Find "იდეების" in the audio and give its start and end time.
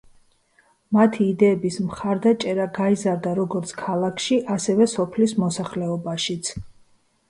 1.33-1.77